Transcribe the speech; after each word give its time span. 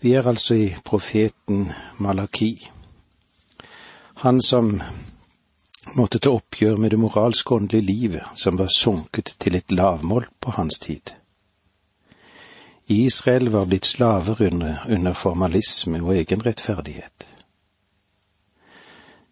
Vi 0.00 0.12
er 0.14 0.26
altså 0.28 0.54
i 0.54 0.76
profeten 0.84 1.72
Malaki. 1.98 2.70
Han 4.14 4.42
som 4.42 4.82
måtte 5.98 6.20
ta 6.22 6.30
oppgjør 6.30 6.76
med 6.76 6.90
det 6.94 7.00
moralske 7.02 7.54
åndelige 7.54 7.86
livet 7.86 8.38
som 8.38 8.58
var 8.60 8.70
sunket 8.70 9.34
til 9.42 9.58
et 9.58 9.72
lavmål 9.72 10.28
på 10.40 10.54
hans 10.54 10.78
tid. 10.78 11.14
Israel 12.86 13.50
var 13.50 13.66
blitt 13.66 13.86
slaver 13.86 14.42
under, 14.42 14.86
under 14.88 15.12
formalisme 15.12 16.02
og 16.02 16.32
rettferdighet. 16.46 17.26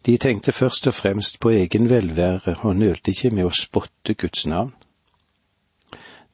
De 0.07 0.19
tenkte 0.19 0.53
først 0.53 0.87
og 0.87 0.95
fremst 0.95 1.41
på 1.41 1.51
egen 1.51 1.89
velvære 1.91 2.59
og 2.63 2.77
nølte 2.77 3.11
ikke 3.11 3.31
med 3.31 3.47
å 3.47 3.55
spotte 3.55 4.15
Guds 4.15 4.47
navn. 4.47 4.75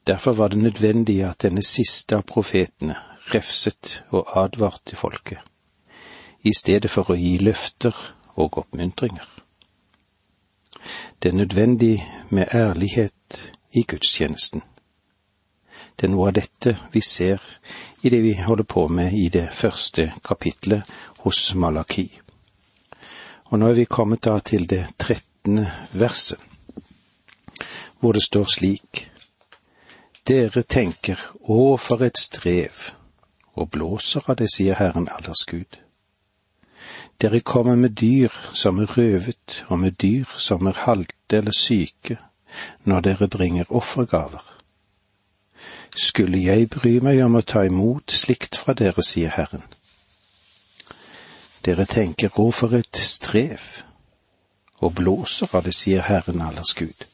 Derfor 0.07 0.33
var 0.33 0.49
det 0.49 0.57
nødvendig 0.57 1.21
at 1.23 1.41
denne 1.41 1.63
siste 1.63 2.17
av 2.17 2.25
profetene 2.27 2.97
refset 3.31 4.03
og 4.09 4.27
advarte 4.37 4.95
folket, 4.95 5.39
i 6.43 6.51
stedet 6.57 6.91
for 6.91 7.11
å 7.11 7.17
gi 7.17 7.37
løfter 7.39 7.95
og 8.35 8.57
oppmuntringer. 8.57 9.27
Det 11.23 11.31
er 11.31 11.39
nødvendig 11.39 12.09
med 12.29 12.51
ærlighet 12.53 13.53
i 13.71 13.83
gudstjenesten. 13.87 14.63
Det 15.99 16.07
er 16.07 16.11
noe 16.11 16.27
av 16.27 16.35
dette 16.35 16.75
vi 16.91 17.01
ser 17.01 17.41
i 18.03 18.09
det 18.09 18.19
vi 18.25 18.33
holder 18.35 18.67
på 18.67 18.87
med 18.87 19.13
i 19.13 19.29
det 19.29 19.45
første 19.53 20.09
kapitlet 20.25 20.89
hos 21.23 21.53
Malaki. 21.55 22.09
Og 23.45 23.59
nå 23.59 23.69
er 23.69 23.77
vi 23.77 23.85
kommet 23.85 24.23
da 24.25 24.39
til 24.39 24.65
det 24.69 24.87
trettende 24.99 25.69
verset, 25.91 26.39
hvor 27.99 28.13
det 28.13 28.23
står 28.23 28.45
slik:" 28.55 29.09
Dere 30.27 30.63
tenker, 30.63 31.19
å 31.43 31.77
for 31.77 32.03
et 32.03 32.17
strev, 32.17 32.93
og 33.53 33.69
blåser 33.71 34.25
av 34.27 34.37
det, 34.39 34.49
sier 34.51 34.77
Herren 34.79 35.09
allers 35.11 35.45
Gud. 35.49 35.79
Dere 37.21 37.39
kommer 37.39 37.75
med 37.75 37.89
dyr 37.89 38.33
som 38.53 38.79
er 38.79 38.97
røvet, 38.97 39.63
og 39.67 39.79
med 39.79 39.91
dyr 40.01 40.25
som 40.37 40.67
er 40.67 40.81
halte 40.85 41.37
eller 41.37 41.55
syke, 41.55 42.17
når 42.83 43.01
dere 43.01 43.27
bringer 43.27 43.69
offergaver. 43.69 44.43
Skulle 45.95 46.41
jeg 46.43 46.69
bry 46.69 46.97
meg 47.05 47.21
om 47.21 47.37
å 47.37 47.45
ta 47.45 47.63
imot 47.69 48.11
slikt 48.11 48.57
fra 48.57 48.73
dere, 48.73 49.05
sier 49.05 49.29
Herren. 49.29 49.63
Dere 51.65 51.85
tenker 51.85 52.33
å 52.41 52.49
for 52.51 52.73
et 52.75 52.97
strev, 52.97 53.83
og 54.81 54.95
blåser 54.97 55.53
av 55.53 55.63
det, 55.63 55.75
sier 55.77 56.01
Herren 56.01 56.41
allers 56.41 56.73
Gud. 56.75 57.05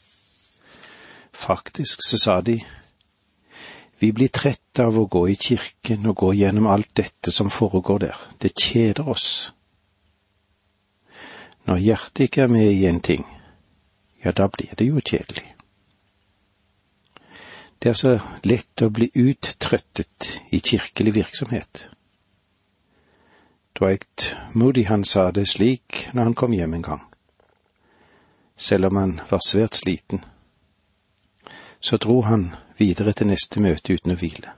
Faktisk 1.33 2.01
så 2.07 2.17
sa 2.17 2.41
de, 2.41 2.57
vi 3.99 4.11
blir 4.15 4.31
trette 4.31 4.85
av 4.85 4.97
å 4.97 5.07
gå 5.11 5.25
i 5.29 5.35
kirken 5.35 6.07
og 6.07 6.21
gå 6.23 6.33
gjennom 6.39 6.69
alt 6.71 6.91
dette 6.95 7.31
som 7.35 7.51
foregår 7.51 7.99
der. 8.05 8.19
Det 8.39 8.55
kjeder 8.55 9.09
oss. 9.09 9.51
Når 11.67 11.83
hjertet 11.83 12.25
ikke 12.25 12.45
er 12.45 12.53
med 12.53 12.71
i 12.71 12.85
en 12.87 13.01
ting, 13.03 13.25
ja, 14.23 14.31
da 14.31 14.47
blir 14.47 14.71
det 14.79 14.87
jo 14.87 15.03
kjedelig. 15.03 15.45
Det 17.79 17.91
er 17.91 17.95
så 17.95 18.15
lett 18.43 18.81
å 18.83 18.89
bli 18.91 19.07
uttrøttet 19.13 20.31
i 20.51 20.59
kirkelig 20.59 21.13
virksomhet. 21.15 21.85
Dwight 23.79 24.33
Moody 24.53 24.83
han 24.89 25.05
sa 25.07 25.29
det 25.31 25.45
slik 25.47 26.09
når 26.11 26.23
han 26.23 26.35
kom 26.35 26.55
hjem 26.55 26.73
en 26.73 26.87
gang. 26.87 27.03
Selv 28.57 28.89
om 28.89 28.99
han 28.99 29.13
var 29.29 29.43
svært 29.45 29.79
sliten, 29.79 30.19
så 31.79 31.95
dro 31.95 32.21
han 32.27 32.49
videre 32.79 33.13
til 33.13 33.27
neste 33.27 33.61
møte 33.61 33.93
uten 33.93 34.15
å 34.15 34.17
hvile. 34.19 34.53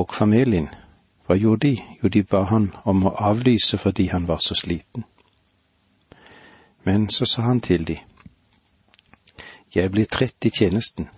Og 0.00 0.14
familien, 0.14 0.68
hva 1.26 1.36
gjorde 1.36 1.68
de? 1.68 1.82
Jo, 2.02 2.08
de 2.08 2.22
ba 2.22 2.44
han 2.48 2.70
om 2.84 3.06
å 3.06 3.14
avlyse 3.30 3.78
fordi 3.78 4.08
han 4.12 4.28
var 4.28 4.40
så 4.44 4.56
sliten. 4.58 5.04
Men 6.84 7.10
så 7.10 7.28
sa 7.28 7.42
han 7.46 7.60
til 7.60 7.84
de, 7.86 7.98
jeg 9.74 9.90
blir 9.90 10.08
trett 10.10 10.44
i 10.44 10.50
tjenesten, 10.50 11.08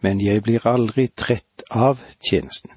men 0.00 0.20
jeg 0.20 0.42
blir 0.42 0.66
aldri 0.66 1.08
trett 1.08 1.62
av 1.70 2.02
tjenesten. 2.20 2.72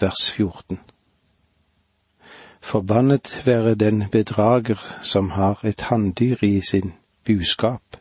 Vers 0.00 0.30
14 0.30 0.80
Forbannet 2.66 3.42
være 3.46 3.74
den 3.74 4.08
bedrager 4.10 4.80
som 5.02 5.30
har 5.30 5.60
et 5.62 5.86
hanndyr 5.86 6.42
i 6.42 6.60
sin 6.60 6.96
buskap 7.26 8.00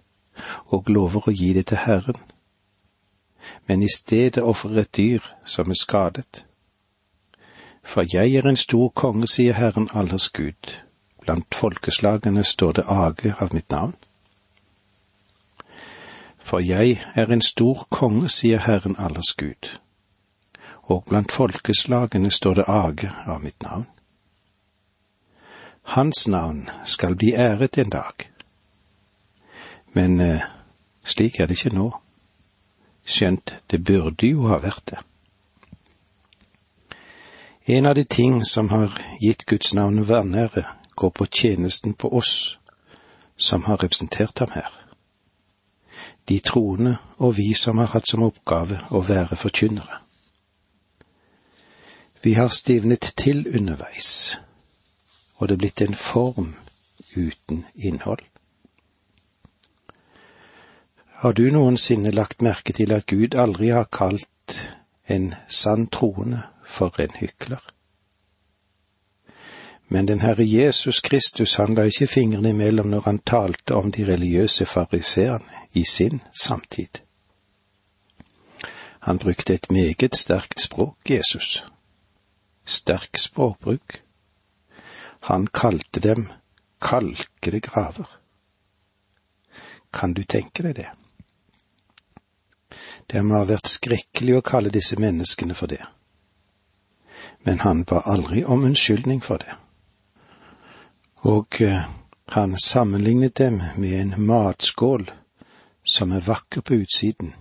og 0.73 0.89
lover 0.91 1.29
å 1.29 1.33
gi 1.33 1.53
det 1.53 1.67
til 1.71 1.81
Herren, 1.85 2.19
men 3.67 3.83
i 3.83 3.89
stedet 3.95 4.43
ofrer 4.43 4.81
et 4.81 4.95
dyr 4.97 5.25
som 5.45 5.69
er 5.69 5.79
skadet. 5.79 6.45
For 7.83 8.05
jeg 8.13 8.35
er 8.35 8.47
en 8.49 8.57
stor 8.57 8.89
konge, 8.89 9.27
sier 9.29 9.53
Herren 9.53 9.89
allers 9.93 10.29
Gud, 10.33 10.75
blant 11.21 11.55
folkeslagene 11.55 12.43
står 12.43 12.79
det 12.79 12.85
age 12.89 13.33
av 13.39 13.53
mitt 13.53 13.69
navn. 13.69 13.95
For 16.39 16.61
jeg 16.61 17.01
er 17.15 17.31
en 17.33 17.41
stor 17.41 17.87
konge, 17.89 18.29
sier 18.29 18.61
Herren 18.65 18.97
allers 18.99 19.33
Gud, 19.37 19.69
og 20.83 21.05
blant 21.09 21.31
folkeslagene 21.31 22.31
står 22.31 22.61
det 22.61 22.69
age 22.69 23.11
av 23.25 23.41
mitt 23.41 23.61
navn. 23.63 23.87
Hans 25.95 26.27
navn 26.27 26.69
skal 26.85 27.15
bli 27.15 27.33
æret 27.37 27.77
en 27.77 27.93
dag 27.93 28.29
men 29.95 30.19
eh, 30.21 30.43
slik 31.03 31.39
er 31.39 31.47
det 31.47 31.57
ikke 31.59 31.75
nå. 31.75 31.89
Skjønt 33.05 33.55
det 33.71 33.83
burde 33.85 34.27
jo 34.27 34.49
ha 34.49 34.59
vært 34.59 34.91
det. 34.91 35.01
En 37.65 37.85
av 37.85 37.95
de 37.95 38.03
ting 38.03 38.43
som 38.45 38.69
har 38.69 38.93
gitt 39.21 39.45
Guds 39.45 39.73
navn 39.73 40.03
vanære, 40.07 40.65
går 40.95 41.09
på 41.09 41.25
tjenesten 41.25 41.93
på 41.93 42.11
oss 42.17 42.57
som 43.37 43.63
har 43.63 43.81
representert 43.83 44.39
ham 44.39 44.51
her. 44.53 44.69
De 46.29 46.39
troende 46.39 46.97
og 47.17 47.37
vi 47.37 47.53
som 47.53 47.77
har 47.77 47.91
hatt 47.93 48.07
som 48.07 48.23
oppgave 48.23 48.79
å 48.91 49.01
være 49.01 49.35
forkynnere. 49.35 49.99
Vi 52.23 52.33
har 52.33 52.49
stivnet 52.49 53.13
til 53.17 53.45
underveis, 53.57 54.39
og 55.37 55.47
det 55.47 55.53
er 55.53 55.63
blitt 55.63 55.81
en 55.81 55.95
form 55.95 56.55
uten 57.15 57.65
innhold. 57.75 58.23
Har 61.25 61.33
du 61.33 61.47
noensinne 61.51 62.11
lagt 62.13 62.43
merke 62.45 62.73
til 62.77 62.91
at 62.93 63.07
Gud 63.09 63.33
aldri 63.33 63.71
har 63.73 63.87
kalt 63.89 64.57
en 65.09 65.31
sann 65.49 65.87
troende 65.89 66.43
for 66.69 66.99
en 67.01 67.15
hykler? 67.17 67.61
Men 69.89 70.05
den 70.05 70.19
Herre 70.21 70.45
Jesus 70.45 70.99
Kristus 71.01 71.55
han 71.57 71.73
la 71.73 71.87
ikke 71.89 72.05
fingrene 72.07 72.51
imellom 72.53 72.91
når 72.93 73.01
han 73.07 73.17
talte 73.25 73.73
om 73.73 73.89
de 73.91 74.05
religiøse 74.05 74.67
fariseerne 74.69 75.65
i 75.73 75.83
sin 75.89 76.21
samtid. 76.41 76.99
Han 79.09 79.17
brukte 79.17 79.53
et 79.53 79.71
meget 79.71 80.15
sterkt 80.15 80.61
språk, 80.61 81.09
Jesus. 81.09 81.63
Sterk 82.65 83.17
språkbruk. 83.17 84.03
Han 85.31 85.47
kalte 85.47 85.99
dem 85.99 86.29
kalkede 86.81 87.59
graver. 87.59 88.05
Kan 89.93 90.13
du 90.13 90.23
tenke 90.23 90.63
deg 90.63 90.75
det? 90.75 90.87
Det 93.11 93.21
må 93.21 93.37
ha 93.37 93.45
vært 93.45 93.69
skrekkelig 93.69 94.39
å 94.39 94.45
kalle 94.45 94.73
disse 94.73 94.97
menneskene 94.99 95.53
for 95.57 95.69
det. 95.69 95.83
Men 97.45 97.61
han 97.61 97.83
ba 97.85 98.01
aldri 98.09 98.43
om 98.45 98.65
unnskyldning 98.65 99.21
for 99.23 99.43
det. 99.43 99.53
Og 101.25 101.61
eh, 101.61 101.85
han 102.33 102.57
sammenlignet 102.59 103.37
dem 103.37 103.61
med 103.77 103.93
en 103.99 104.25
matskål 104.25 105.11
som 105.85 106.11
er 106.11 106.25
vakker 106.25 106.61
på 106.61 106.81
utsiden, 106.81 107.33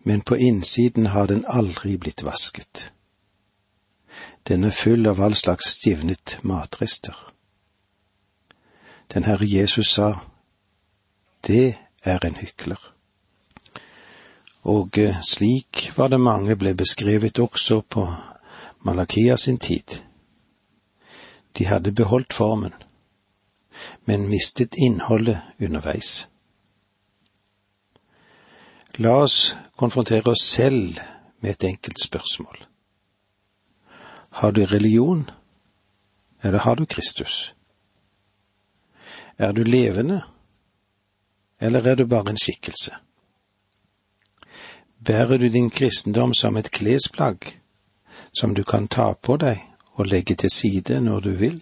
men 0.00 0.20
på 0.20 0.36
innsiden 0.36 1.12
har 1.12 1.28
den 1.28 1.44
aldri 1.48 1.98
blitt 2.00 2.24
vasket. 2.24 2.90
Den 4.48 4.64
er 4.64 4.72
full 4.72 5.06
av 5.06 5.20
all 5.20 5.36
slags 5.36 5.74
stivnet 5.76 6.38
matrester. 6.42 7.16
Den 9.12 9.24
Herre 9.28 9.44
Jesus 9.44 9.92
sa, 9.92 10.14
det 11.44 11.76
er 12.04 12.24
en 12.24 12.40
hykler 12.40 12.97
og 14.62 14.98
eh, 14.98 15.20
slik 15.22 15.90
var 15.96 16.08
det 16.08 16.20
mange 16.20 16.56
ble 16.56 16.74
beskrevet 16.74 17.38
også 17.38 17.80
på 17.80 18.06
Malakia 18.82 19.36
sin 19.36 19.58
tid. 19.58 20.02
De 21.58 21.66
hadde 21.66 21.92
beholdt 21.92 22.32
formen, 22.32 22.74
men 24.04 24.28
mistet 24.28 24.74
innholdet 24.78 25.40
underveis. 25.60 26.28
La 28.98 29.14
oss 29.22 29.56
konfrontere 29.76 30.30
oss 30.30 30.42
selv 30.42 31.00
med 31.40 31.50
et 31.50 31.64
enkelt 31.64 32.00
spørsmål. 32.02 32.66
Har 34.30 34.50
du 34.50 34.64
religion, 34.66 35.30
eller 36.42 36.58
har 36.58 36.74
du 36.74 36.86
Kristus? 36.86 37.54
Er 39.38 39.52
du 39.52 39.62
levende, 39.62 40.22
eller 41.60 41.86
er 41.86 41.94
du 41.94 42.06
bare 42.06 42.30
en 42.30 42.38
skikkelse? 42.38 42.94
Bærer 45.04 45.38
du 45.38 45.48
din 45.48 45.70
kristendom 45.70 46.34
som 46.34 46.56
et 46.56 46.70
klesplagg 46.70 47.60
som 48.32 48.54
du 48.54 48.64
kan 48.64 48.88
ta 48.88 49.12
på 49.14 49.36
deg 49.36 49.60
og 49.98 50.06
legge 50.06 50.34
til 50.34 50.50
side 50.50 51.00
når 51.00 51.20
du 51.20 51.30
vil, 51.30 51.60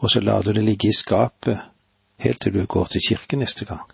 og 0.00 0.10
så 0.10 0.20
lar 0.20 0.42
du 0.42 0.52
det 0.52 0.64
ligge 0.64 0.88
i 0.88 0.96
skapet 0.96 1.60
helt 2.18 2.40
til 2.40 2.54
du 2.54 2.66
går 2.66 2.86
til 2.86 3.00
kirken 3.08 3.38
neste 3.38 3.64
gang? 3.64 3.84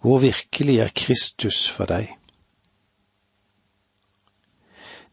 Hvor 0.00 0.18
virkelig 0.18 0.78
er 0.78 0.90
Kristus 0.94 1.70
for 1.70 1.86
deg? 1.86 2.10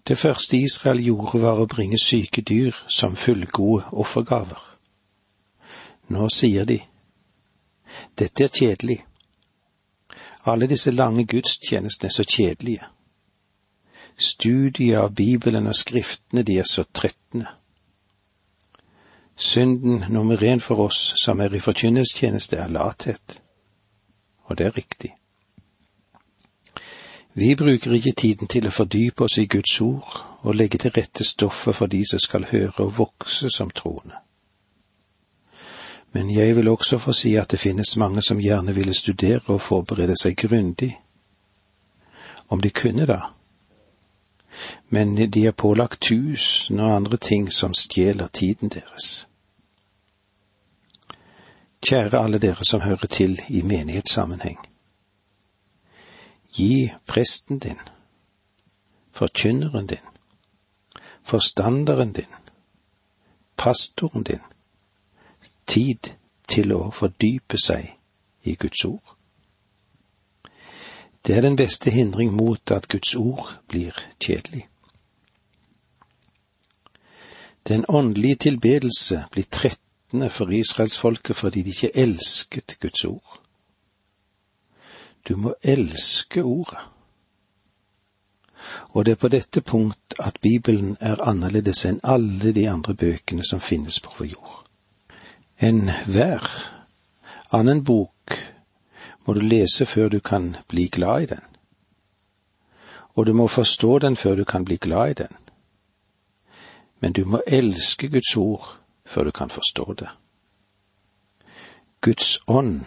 Det 0.07 0.18
første 0.18 0.57
Israel 0.57 1.04
gjorde 1.04 1.42
var 1.42 1.60
å 1.62 1.68
bringe 1.69 2.00
syke 2.02 2.42
dyr 2.42 2.74
som 2.88 3.16
fullgode 3.16 3.86
offergaver. 3.92 4.63
Nå 6.10 6.25
sier 6.34 6.66
de, 6.66 6.80
dette 8.18 8.44
er 8.44 8.50
kjedelig. 8.50 9.04
Alle 10.50 10.68
disse 10.68 10.92
lange 10.92 11.25
gudstjenestene 11.25 12.07
er 12.07 12.13
så 12.13 12.24
kjedelige. 12.24 12.86
Studiet 14.18 14.98
av 14.98 15.13
Bibelen 15.16 15.68
og 15.68 15.75
Skriftene, 15.75 16.44
de 16.44 16.57
er 16.60 16.68
så 16.68 16.84
trettende. 16.94 17.48
Synden 19.36 20.04
nummer 20.10 20.44
én 20.44 20.60
for 20.60 20.81
oss 20.84 21.13
som 21.24 21.40
er 21.40 21.54
i 21.56 21.60
forkynnelstjeneste, 21.60 22.57
er 22.57 22.68
lathet. 22.68 23.42
Og 24.44 24.57
det 24.57 24.66
er 24.66 24.78
riktig. 24.78 25.13
Vi 27.34 27.56
bruker 27.56 27.94
ikke 27.94 28.12
tiden 28.18 28.48
til 28.48 28.68
å 28.68 28.74
fordype 28.74 29.24
oss 29.24 29.38
i 29.38 29.45
Guds 29.45 29.81
ord 29.81 30.18
og 30.42 30.56
legge 30.56 30.78
til 30.78 30.92
rette 30.92 31.24
stoffet 31.24 31.75
for 31.75 31.88
de 31.88 32.02
som 32.10 32.19
skal 32.19 32.50
høre 32.52 32.84
og 32.84 32.98
vokse 32.98 33.50
som 33.54 33.69
troende. 33.69 34.18
Men 36.11 36.29
jeg 36.29 36.56
vil 36.56 36.67
også 36.67 36.97
få 36.97 37.13
si 37.13 37.35
at 37.35 37.51
det 37.51 37.59
finnes 37.59 37.97
mange 37.97 38.21
som 38.21 38.41
gjerne 38.41 38.75
ville 38.75 38.94
studere 38.94 39.41
og 39.45 39.61
forberede 39.61 40.15
seg 40.17 40.38
grundig. 40.38 40.95
Om 42.50 42.61
de 42.61 42.69
kunne 42.69 43.06
da. 43.06 43.19
Men 44.89 45.15
de 45.15 45.45
er 45.47 45.51
pålagt 45.51 46.01
tusen 46.01 46.79
og 46.79 46.95
andre 46.95 47.17
ting 47.17 47.53
som 47.53 47.73
stjeler 47.73 48.27
tiden 48.27 48.69
deres. 48.69 49.27
Kjære 51.81 52.23
alle 52.23 52.39
dere 52.39 52.65
som 52.65 52.81
hører 52.81 53.07
til 53.07 53.39
i 53.47 53.61
menighetssammenheng. 53.61 54.57
Gi 56.53 56.91
presten 57.07 57.59
din, 57.59 57.79
forkynneren 59.11 59.88
din, 59.88 60.06
forstanderen 61.23 62.11
din, 62.11 62.33
pastoren 63.57 64.23
din, 64.23 64.49
tid 65.69 66.13
til 66.50 66.74
å 66.74 66.89
fordype 66.95 67.60
seg 67.62 67.94
i 68.50 68.56
Guds 68.57 68.86
ord. 68.86 69.16
Det 71.25 71.38
er 71.38 71.45
den 71.45 71.56
beste 71.60 71.92
hindring 71.92 72.33
mot 72.33 72.71
at 72.71 72.88
Guds 72.88 73.16
ord 73.16 73.51
blir 73.69 73.94
kjedelig. 74.19 74.66
Den 77.68 77.86
åndelige 77.88 78.36
tilbedelse 78.36 79.25
blir 79.31 79.45
trettende 79.51 80.30
for 80.30 80.50
israelsfolket 80.50 81.36
fordi 81.36 81.62
de 81.62 81.75
ikke 81.75 81.98
elsket 81.98 82.77
Guds 82.81 83.04
ord. 83.06 83.42
Du 85.27 85.36
må 85.36 85.54
elske 85.62 86.44
ordet. 86.44 86.80
Og 88.89 89.06
det 89.06 89.12
er 89.12 89.21
på 89.21 89.27
dette 89.27 89.62
punkt 89.62 90.16
at 90.19 90.39
Bibelen 90.42 90.98
er 91.00 91.21
annerledes 91.21 91.86
enn 91.86 92.01
alle 92.04 92.54
de 92.56 92.66
andre 92.69 92.95
bøkene 92.95 93.45
som 93.45 93.62
finnes 93.62 94.00
på 94.01 94.16
vår 94.18 94.31
jord 94.33 94.69
enhver 95.59 96.45
annen 97.50 97.83
bok 97.83 98.35
må 99.25 99.33
du 99.33 99.41
lese 99.41 99.85
før 99.85 100.09
du 100.09 100.19
kan 100.19 100.56
bli 100.67 100.88
glad 100.88 101.21
i 101.21 101.25
den. 101.25 101.44
Og 103.17 103.25
du 103.25 103.33
må 103.33 103.47
forstå 103.47 104.00
den 104.00 104.15
før 104.15 104.35
du 104.35 104.44
kan 104.44 104.65
bli 104.65 104.77
glad 104.77 105.11
i 105.11 105.13
den. 105.23 105.35
Men 107.00 107.13
du 107.13 107.25
må 107.25 107.41
elske 107.47 108.07
Guds 108.07 108.35
ord 108.38 108.79
før 109.06 109.23
du 109.23 109.31
kan 109.31 109.50
forstå 109.50 109.94
det. 109.94 110.09
Guds 112.01 112.39
ånd 112.47 112.85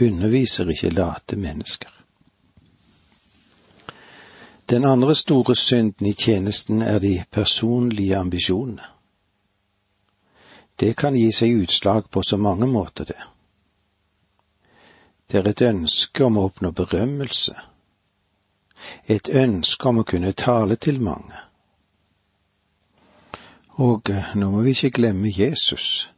underviser 0.00 0.68
ikke 0.68 0.90
late 0.90 1.36
mennesker. 1.36 1.90
Den 4.70 4.84
andre 4.84 5.14
store 5.14 5.56
synden 5.56 6.06
i 6.06 6.12
tjenesten 6.12 6.82
er 6.82 6.98
de 6.98 7.24
personlige 7.30 8.16
ambisjonene. 8.16 8.99
Det 10.80 10.94
kan 10.96 11.14
gi 11.14 11.28
seg 11.32 11.50
utslag 11.62 12.10
på 12.10 12.22
så 12.22 12.36
mange 12.36 12.66
måter, 12.66 13.04
det. 13.04 13.22
Det 15.28 15.38
er 15.38 15.50
et 15.50 15.62
ønske 15.62 16.24
om 16.24 16.38
å 16.40 16.46
oppnå 16.48 16.70
berømmelse, 16.72 17.54
et 19.04 19.28
ønske 19.28 19.88
om 19.88 20.00
å 20.00 20.06
kunne 20.08 20.32
tale 20.32 20.78
til 20.80 21.02
mange. 21.04 21.36
Og 23.76 24.08
eh, 24.10 24.32
nå 24.40 24.48
må 24.54 24.64
vi 24.64 24.72
ikke 24.72 24.94
glemme 25.02 25.28
Jesus. 25.28 26.08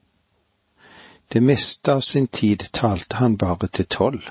Det 1.32 1.42
meste 1.42 1.98
av 1.98 2.06
sin 2.06 2.30
tid 2.30 2.68
talte 2.72 3.18
han 3.18 3.36
bare 3.36 3.66
til 3.66 3.90
tolv, 3.90 4.30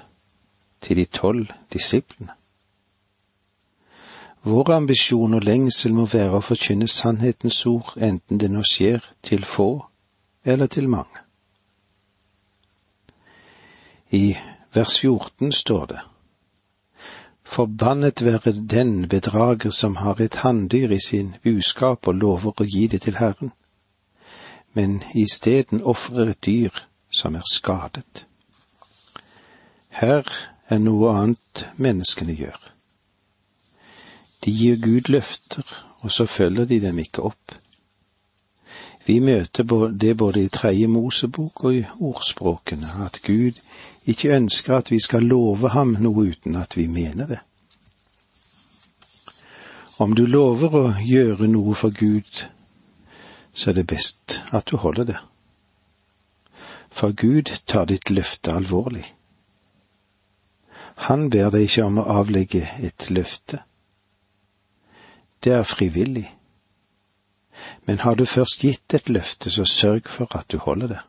til 0.80 1.04
de 1.04 1.06
tolv 1.06 1.52
disiplene. 1.74 2.38
Vår 4.48 4.72
ambisjon 4.74 5.36
og 5.38 5.44
lengsel 5.44 5.94
må 5.94 6.08
være 6.10 6.40
å 6.40 6.46
forkynne 6.46 6.88
sannhetens 6.88 7.66
ord, 7.68 7.94
enten 8.00 8.40
det 8.40 8.50
nå 8.50 8.64
skjer 8.66 9.04
til 9.22 9.44
få 9.46 9.91
eller 10.44 10.68
til 10.68 10.90
mange. 10.90 11.22
I 14.12 14.38
vers 14.74 15.00
14 15.00 15.52
står 15.52 15.86
det 15.86 16.00
Forbannet 17.44 18.26
være 18.26 18.52
den 18.52 19.08
bedrager 19.08 19.70
som 19.70 19.96
har 19.96 20.22
et 20.22 20.36
hanndyr 20.36 20.92
i 20.92 21.00
sin 21.08 21.36
buskap 21.44 22.08
og 22.08 22.16
lover 22.16 22.62
å 22.64 22.68
gi 22.68 22.88
det 22.88 23.02
til 23.02 23.18
Herren, 23.20 23.52
men 24.74 25.02
isteden 25.16 25.84
ofrer 25.84 26.32
et 26.32 26.46
dyr 26.46 26.72
som 27.12 27.36
er 27.36 27.44
skadet. 27.52 28.26
Her 29.90 30.24
er 30.72 30.80
noe 30.80 31.12
annet 31.12 31.66
menneskene 31.76 32.38
gjør. 32.40 32.60
De 34.46 34.52
gir 34.52 34.80
Gud 34.80 35.12
løfter, 35.12 35.68
og 36.00 36.12
så 36.12 36.26
følger 36.26 36.66
de 36.66 36.80
dem 36.80 37.00
ikke 37.04 37.28
opp. 37.28 37.61
Vi 39.06 39.20
møter 39.20 39.64
det 39.92 40.18
både 40.18 40.44
i 40.44 40.50
Tredje 40.50 40.88
Mosebok 40.88 41.64
og 41.64 41.76
i 41.76 41.86
ordspråkene, 42.00 42.88
at 43.06 43.22
Gud 43.26 43.58
ikke 44.06 44.36
ønsker 44.36 44.76
at 44.76 44.92
vi 44.92 45.00
skal 45.00 45.24
love 45.24 45.70
ham 45.70 45.96
noe 46.00 46.32
uten 46.32 46.56
at 46.56 46.78
vi 46.78 46.88
mener 46.88 47.28
det. 47.28 47.40
Om 50.02 50.16
du 50.18 50.26
lover 50.26 50.76
å 50.78 50.86
gjøre 51.06 51.48
noe 51.50 51.76
for 51.78 51.94
Gud, 51.94 52.46
så 53.54 53.70
er 53.70 53.82
det 53.82 53.88
best 53.92 54.42
at 54.52 54.72
du 54.72 54.78
holder 54.82 55.10
det. 55.12 55.18
For 56.92 57.14
Gud 57.14 57.52
tar 57.68 57.86
ditt 57.86 58.10
løfte 58.10 58.54
alvorlig. 58.54 59.06
Han 61.08 61.30
ber 61.30 61.50
deg 61.54 61.68
ikke 61.68 61.86
om 61.86 62.02
å 62.02 62.08
avlegge 62.20 62.64
et 62.82 63.10
løfte. 63.10 63.62
Det 65.42 65.54
er 65.58 65.66
frivillig. 65.66 66.28
Men 67.86 68.00
har 68.00 68.16
du 68.16 68.26
først 68.26 68.62
gitt 68.62 68.94
et 68.94 69.10
løfte, 69.10 69.52
så 69.52 69.66
sørg 69.66 70.10
for 70.10 70.38
at 70.38 70.52
du 70.52 70.58
holder 70.58 70.88
det. 70.88 71.00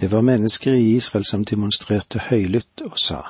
Det 0.00 0.10
var 0.10 0.20
mennesker 0.20 0.72
i 0.72 0.96
Israel 0.96 1.24
som 1.24 1.44
demonstrerte 1.44 2.18
høylytt 2.18 2.82
og 2.82 2.98
sa. 2.98 3.20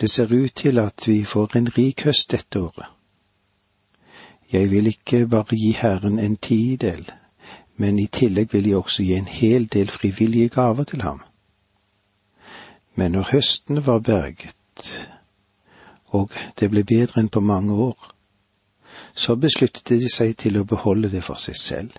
Det 0.00 0.10
ser 0.10 0.32
ut 0.32 0.54
til 0.54 0.78
at 0.78 1.08
vi 1.08 1.24
får 1.24 1.56
en 1.56 1.68
rik 1.78 2.04
høst 2.04 2.30
dette 2.30 2.60
året. 2.60 2.86
Jeg 4.52 4.70
vil 4.70 4.86
ikke 4.86 5.26
bare 5.26 5.56
gi 5.56 5.70
Herren 5.72 6.18
en 6.18 6.36
tidel, 6.36 7.10
men 7.76 7.98
i 7.98 8.06
tillegg 8.06 8.52
vil 8.52 8.66
jeg 8.66 8.76
også 8.76 9.02
gi 9.02 9.14
en 9.14 9.26
hel 9.26 9.66
del 9.72 9.90
frivillige 9.90 10.48
gaver 10.48 10.84
til 10.84 11.02
ham. 11.02 11.20
Men 12.94 13.12
når 13.12 13.28
høsten 13.32 13.86
var 13.86 13.98
berget, 13.98 15.08
og 16.06 16.30
det 16.60 16.70
ble 16.70 16.84
bedre 16.84 17.20
enn 17.20 17.28
på 17.28 17.40
mange 17.40 17.74
år, 17.74 18.13
så 19.14 19.36
besluttet 19.36 19.88
de 19.88 20.08
seg 20.10 20.36
til 20.36 20.58
å 20.58 20.66
beholde 20.68 21.10
det 21.10 21.22
for 21.24 21.38
seg 21.40 21.56
selv. 21.58 21.92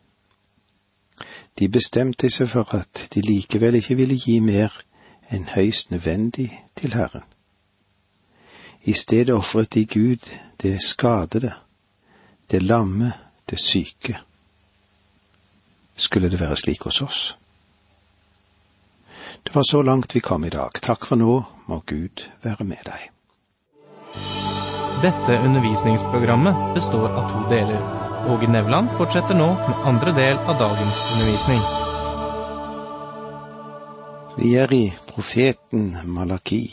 De 1.60 1.70
bestemte 1.72 2.30
seg 2.30 2.50
for 2.52 2.76
at 2.76 3.08
de 3.14 3.24
likevel 3.24 3.80
ikke 3.80 3.96
ville 3.96 4.18
gi 4.20 4.42
mer 4.44 4.74
enn 5.32 5.48
høyst 5.56 5.92
nødvendig 5.92 6.50
til 6.76 6.94
Herren. 6.94 7.24
I 8.86 8.94
stedet 8.94 9.34
ofret 9.34 9.74
de 9.74 9.86
Gud 9.86 10.28
det 10.62 10.78
skadede, 10.84 11.54
det 12.52 12.62
lamme, 12.64 13.14
det 13.50 13.60
syke. 13.60 14.20
Skulle 15.96 16.30
det 16.30 16.40
være 16.40 16.58
slik 16.58 16.84
hos 16.84 17.02
oss? 17.02 17.36
Det 19.44 19.56
var 19.56 19.64
så 19.64 19.82
langt 19.82 20.16
vi 20.16 20.20
kom 20.20 20.46
i 20.46 20.50
dag. 20.50 20.82
Takk 20.82 21.06
for 21.06 21.16
nå, 21.16 21.44
må 21.68 21.82
Gud 21.86 22.28
være 22.44 22.66
med 22.66 22.84
deg. 22.86 23.10
Dette 25.06 25.38
undervisningsprogrammet 25.46 26.74
består 26.74 27.10
av 27.10 27.32
to 27.32 27.50
deler. 27.50 27.82
Åge 28.30 28.48
Nevland 28.48 28.90
fortsetter 28.98 29.38
nå 29.38 29.48
med 29.48 29.84
andre 29.86 30.12
del 30.12 30.38
av 30.38 30.58
dagens 30.58 31.02
undervisning. 31.14 31.60
Vi 34.38 34.56
er 34.58 34.74
i 34.74 34.96
profeten 35.12 35.98
Malaki, 36.04 36.64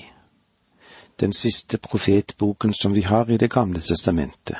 den 1.20 1.36
siste 1.36 1.76
profetboken 1.78 2.72
som 2.74 2.96
vi 2.96 3.02
har 3.02 3.30
i 3.30 3.36
Det 3.36 3.52
gamle 3.52 3.80
testamentet, 3.80 4.56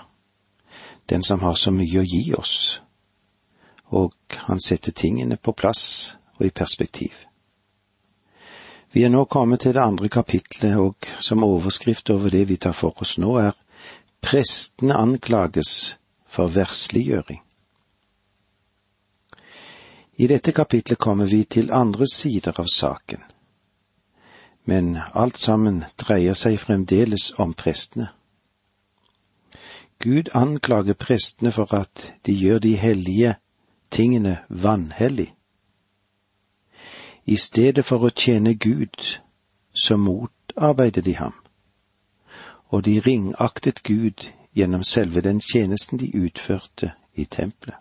den 1.07 1.23
som 1.23 1.41
har 1.41 1.55
så 1.55 1.73
mye 1.73 2.05
å 2.05 2.05
gi 2.05 2.35
oss, 2.35 2.83
og 3.89 4.13
han 4.37 4.61
setter 4.61 4.93
tingene 4.93 5.41
på 5.41 5.57
plass 5.57 6.17
og 6.37 6.47
i 6.47 6.51
perspektiv. 6.51 7.25
Vi 8.93 9.05
er 9.05 9.09
nå 9.09 9.25
kommet 9.25 9.65
til 9.65 9.73
det 9.73 9.81
andre 9.81 10.09
kapitlet, 10.13 10.77
og 10.77 11.09
som 11.19 11.45
overskrift 11.45 12.11
over 12.11 12.29
det 12.31 12.45
vi 12.51 12.61
tar 12.61 12.77
for 12.77 12.93
oss 13.01 13.17
nå, 13.17 13.39
er 13.41 13.62
Prestene 14.23 14.95
anklages 14.95 15.97
for 16.27 16.49
versliggjøring. 16.49 17.43
I 20.17 20.27
dette 20.31 20.53
kapitlet 20.53 20.99
kommer 20.99 21.27
vi 21.27 21.45
til 21.45 21.73
andre 21.73 22.07
sider 22.07 22.55
av 22.61 22.69
saken, 22.71 23.21
men 24.65 24.97
alt 25.15 25.39
sammen 25.41 25.83
dreier 25.99 26.37
seg 26.39 26.61
fremdeles 26.63 27.33
om 27.43 27.55
prestene. 27.59 28.13
Gud 30.03 30.31
anklager 30.35 30.95
prestene 30.99 31.53
for 31.53 31.75
at 31.75 32.13
de 32.27 32.35
gjør 32.35 32.59
de 32.59 32.77
hellige 32.77 33.35
tingene 33.91 34.39
vanhellig. 34.49 35.33
I 37.25 37.37
stedet 37.37 37.85
for 37.87 38.03
å 38.03 38.11
tjene 38.11 38.55
Gud, 38.55 39.19
så 39.75 39.97
motarbeider 39.97 41.03
de 41.07 41.15
ham, 41.17 41.37
og 42.73 42.85
de 42.85 43.01
ringaktet 43.01 43.83
Gud 43.83 44.33
gjennom 44.57 44.85
selve 44.85 45.21
den 45.21 45.41
tjenesten 45.41 45.99
de 46.01 46.09
utførte 46.17 46.93
i 47.15 47.25
tempelet. 47.25 47.77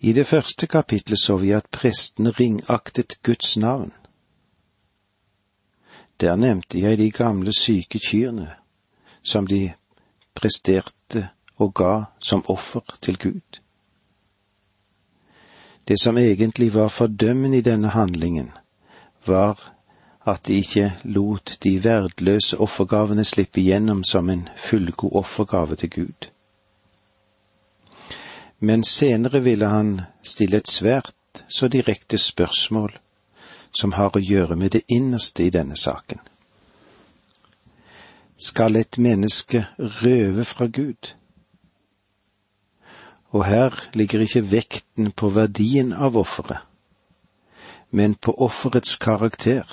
I 0.00 0.12
det 0.12 0.26
første 0.26 0.66
kapitlet 0.66 1.20
så 1.20 1.36
vi 1.36 1.50
at 1.52 1.68
prestene 1.68 2.30
ringaktet 2.30 3.18
Guds 3.22 3.56
navn. 3.56 3.92
Der 6.20 6.36
nevnte 6.36 6.80
jeg 6.80 6.98
de 6.98 7.10
gamle 7.10 7.52
syke 7.52 8.00
kyrne 8.00 8.48
som 9.22 9.46
de 9.46 9.72
presterte 10.34 11.28
og 11.56 11.74
ga 11.74 12.04
som 12.18 12.44
offer 12.48 12.96
til 13.02 13.18
Gud. 13.18 13.60
Det 15.88 16.00
som 16.00 16.18
egentlig 16.18 16.74
var 16.74 16.88
fordømmende 16.88 17.58
i 17.58 17.60
denne 17.66 17.88
handlingen, 17.88 18.50
var 19.26 19.79
at 20.26 20.46
de 20.46 20.58
ikke 20.60 20.92
lot 21.04 21.56
de 21.62 21.78
verdløse 21.84 22.58
offergavene 22.58 23.24
slippe 23.24 23.60
igjennom 23.60 24.04
som 24.04 24.30
en 24.30 24.48
fullgod 24.56 25.16
offergave 25.22 25.76
til 25.76 25.90
Gud 25.90 26.30
men 28.60 28.84
senere 28.84 29.40
ville 29.40 29.66
han 29.66 30.00
stille 30.22 30.60
et 30.60 30.68
svært 30.68 31.44
så 31.48 31.68
direkte 31.68 32.18
spørsmål 32.18 32.92
som 33.72 33.94
har 33.96 34.12
å 34.16 34.20
gjøre 34.20 34.56
med 34.56 34.74
det 34.76 34.82
innerste 34.92 35.46
i 35.46 35.52
denne 35.54 35.78
saken. 35.78 36.18
Skal 38.40 38.76
et 38.76 38.98
menneske 38.98 39.64
røve 39.78 40.44
fra 40.44 40.66
Gud? 40.66 41.14
Og 43.30 43.44
her 43.46 43.76
ligger 43.94 44.20
ikke 44.20 44.44
vekten 44.50 45.12
på 45.12 45.30
verdien 45.30 45.92
av 45.92 46.16
offeret, 46.18 46.58
men 47.90 48.14
på 48.14 48.34
offerets 48.42 48.96
karakter, 48.96 49.64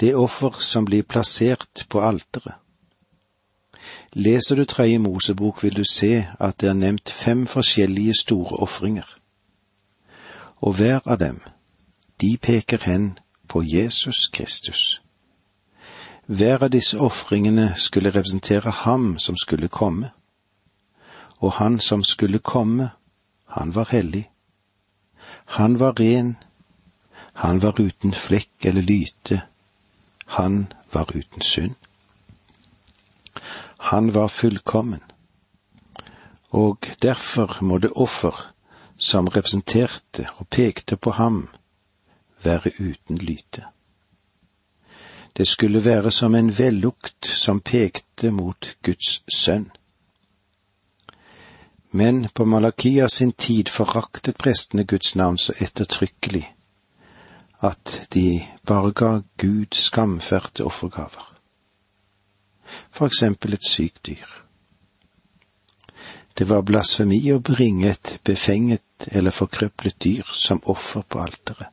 det 0.00 0.14
offer 0.14 0.60
som 0.60 0.84
blir 0.84 1.02
plassert 1.02 1.86
på 1.88 2.00
alteret. 2.00 2.54
Leser 4.12 4.56
du 4.56 4.64
Tredje 4.64 4.98
Mosebok, 4.98 5.62
vil 5.62 5.76
du 5.76 5.84
se 5.84 6.26
at 6.40 6.60
det 6.60 6.68
er 6.68 6.74
nevnt 6.74 7.10
fem 7.10 7.46
forskjellige 7.46 8.14
store 8.20 8.56
ofringer. 8.56 9.06
Og 10.56 10.72
hver 10.72 11.00
av 11.04 11.18
dem, 11.18 11.40
de 12.20 12.36
peker 12.36 12.78
hen 12.82 13.18
på 13.48 13.62
Jesus 13.62 14.28
Kristus. 14.32 15.00
Hver 16.26 16.62
av 16.62 16.70
disse 16.70 16.98
ofringene 16.98 17.72
skulle 17.76 18.10
representere 18.10 18.70
ham 18.70 19.18
som 19.18 19.36
skulle 19.36 19.68
komme. 19.68 20.10
Og 21.38 21.52
han 21.52 21.80
som 21.80 22.04
skulle 22.04 22.38
komme, 22.38 22.90
han 23.46 23.74
var 23.74 23.88
hellig. 23.90 24.30
Han 25.44 25.80
var 25.80 26.00
ren. 26.00 26.36
Han 27.32 27.62
var 27.62 27.80
uten 27.80 28.14
flekk 28.14 28.64
eller 28.64 28.82
lyte. 28.82 29.42
Han 30.26 30.72
var 30.92 31.16
uten 31.16 31.42
synd. 31.42 31.74
Han 33.78 34.14
var 34.14 34.28
fullkommen, 34.28 35.02
og 36.50 36.86
derfor 37.02 37.58
må 37.60 37.78
det 37.78 37.92
offer 37.94 38.52
som 38.98 39.28
representerte 39.28 40.26
og 40.36 40.48
pekte 40.48 40.96
på 40.96 41.10
ham, 41.10 41.48
være 42.42 42.70
uten 42.80 43.18
lyte. 43.18 43.64
Det 45.36 45.48
skulle 45.48 45.84
være 45.84 46.10
som 46.10 46.34
en 46.34 46.58
vellukt 46.58 47.26
som 47.26 47.60
pekte 47.60 48.30
mot 48.30 48.76
Guds 48.82 49.22
sønn. 49.28 49.70
Men 51.90 52.28
på 52.34 52.44
Malakias 52.44 53.12
sin 53.12 53.32
tid 53.32 53.68
foraktet 53.68 54.36
prestene 54.36 54.84
Guds 54.84 55.16
navn 55.16 55.38
så 55.38 55.52
ettertrykkelig 55.60 56.55
at 57.64 58.08
de 58.14 58.42
bare 58.66 58.92
ga 58.92 59.20
Gud 59.40 59.74
skamferte 59.74 60.64
offergaver 60.64 61.36
for 62.90 63.06
eksempel 63.06 63.54
et 63.54 63.66
sykt 63.68 64.06
dyr. 64.06 64.28
Det 66.38 66.48
var 66.48 66.66
blasfemi 66.68 67.20
å 67.32 67.40
bringe 67.40 67.90
et 67.94 68.18
befenget 68.24 69.08
eller 69.08 69.32
forkrøplet 69.32 69.96
dyr 70.04 70.32
som 70.36 70.60
offer 70.64 71.04
på 71.08 71.20
alteret. 71.22 71.72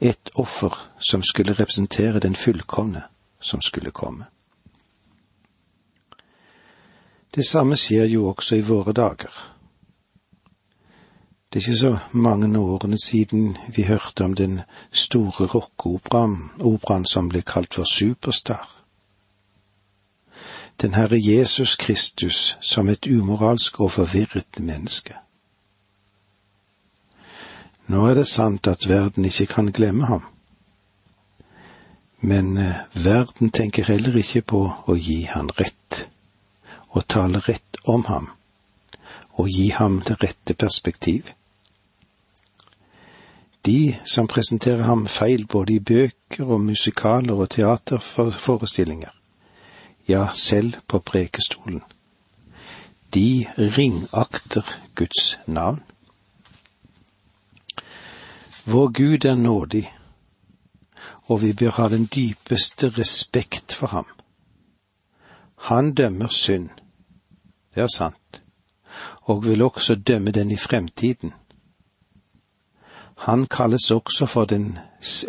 Et 0.00 0.30
offer 0.34 0.74
som 0.98 1.22
skulle 1.22 1.54
representere 1.54 2.20
den 2.20 2.34
fullkomne 2.34 3.04
som 3.40 3.62
skulle 3.62 3.90
komme. 3.90 4.26
Det 7.34 7.46
samme 7.46 7.76
skjer 7.78 8.10
jo 8.10 8.26
også 8.30 8.58
i 8.58 8.66
våre 8.66 8.92
dager. 8.92 9.30
Det 11.54 11.60
er 11.60 11.68
ikke 11.68 11.78
så 11.78 11.98
mange 12.10 12.58
årene 12.58 12.98
siden 12.98 13.56
vi 13.76 13.82
hørte 13.86 14.24
om 14.24 14.34
den 14.34 14.60
store 14.92 15.46
rockeoperaen 15.46 17.06
som 17.06 17.28
ble 17.28 17.42
kalt 17.46 17.74
for 17.78 17.86
Superstar 17.86 18.74
den 20.80 20.94
Herre 20.94 21.18
Jesus 21.18 21.76
Kristus 21.76 22.56
som 22.60 22.88
et 22.88 23.06
umoralsk 23.06 23.80
og 23.80 23.92
forvirret 23.92 24.58
menneske. 24.58 25.14
Nå 27.86 28.06
er 28.08 28.14
det 28.14 28.28
sant 28.28 28.66
at 28.66 28.88
verden 28.88 29.24
ikke 29.24 29.46
kan 29.46 29.72
glemme 29.72 30.06
ham, 30.06 30.24
men 32.20 32.56
eh, 32.56 32.80
verden 32.94 33.50
tenker 33.50 33.84
heller 33.84 34.16
ikke 34.16 34.40
på 34.42 34.60
å 34.88 34.96
gi 34.96 35.22
han 35.28 35.50
rett, 35.60 36.08
og 36.88 37.06
tale 37.08 37.42
rett 37.44 37.76
om 37.84 38.06
ham, 38.08 38.30
og 39.36 39.48
gi 39.52 39.68
ham 39.68 40.00
det 40.00 40.16
rette 40.24 40.54
perspektiv. 40.54 41.34
De 43.66 43.96
som 44.04 44.26
presenterer 44.28 44.82
ham 44.82 45.06
feil 45.06 45.46
både 45.46 45.74
i 45.74 45.80
bøker 45.80 46.44
og 46.44 46.60
musikaler 46.60 47.34
og 47.34 47.50
teaterforestillinger, 47.50 49.10
ja, 50.08 50.26
selv 50.34 50.74
på 50.88 50.98
prekestolen. 50.98 51.82
De 53.14 53.46
ringakter 53.58 54.68
Guds 54.94 55.38
navn. 55.46 55.80
Vår 58.64 58.88
Gud 58.92 59.24
er 59.24 59.34
nådig, 59.34 59.94
og 61.24 61.42
vi 61.42 61.52
bør 61.52 61.70
ha 61.70 61.88
den 61.88 62.08
dypeste 62.14 62.88
respekt 62.98 63.72
for 63.72 63.86
ham. 63.86 64.06
Han 65.56 65.94
dømmer 65.94 66.28
synd, 66.28 66.68
det 67.74 67.82
er 67.82 67.88
sant, 67.96 68.42
og 69.22 69.44
vil 69.44 69.62
også 69.62 69.94
dømme 69.94 70.30
den 70.30 70.50
i 70.50 70.56
fremtiden. 70.56 71.32
Han 73.16 73.46
kalles 73.46 73.90
også 73.90 74.26
for, 74.26 74.44
den, 74.44 74.78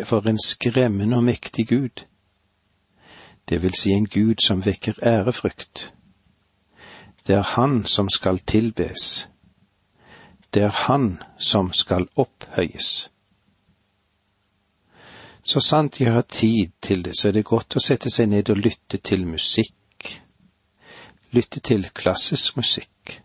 for 0.04 0.28
en 0.28 0.38
skremmende 0.38 1.16
og 1.16 1.24
mektig 1.24 1.68
Gud 1.68 2.06
det 3.48 3.62
vil 3.62 3.74
si 3.74 3.90
en 3.90 4.06
Gud 4.06 4.34
som 4.42 4.64
vekker 4.64 4.94
ærefrykt. 5.02 5.92
Det 7.26 7.34
er 7.34 7.42
Han 7.42 7.86
som 7.86 8.08
skal 8.08 8.38
tilbes. 8.38 9.28
Det 10.54 10.62
er 10.62 10.86
Han 10.86 11.22
som 11.38 11.72
skal 11.72 12.08
opphøyes. 12.16 13.10
Så 15.42 15.60
sant 15.60 16.00
jeg 16.00 16.12
har 16.12 16.22
tid 16.22 16.68
til 16.82 17.04
det, 17.04 17.12
så 17.18 17.28
er 17.28 17.32
det 17.32 17.44
godt 17.44 17.76
å 17.76 17.80
sette 17.80 18.10
seg 18.10 18.28
ned 18.28 18.50
og 18.50 18.56
lytte 18.56 18.98
til 18.98 19.26
musikk. 19.26 20.22
Lytte 21.30 21.60
til 21.60 21.86
klassisk 21.94 22.56
musikk. 22.56 23.22